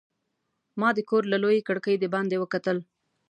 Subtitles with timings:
[0.79, 2.77] ما د کور له لویې کړکۍ د باندې وکتل.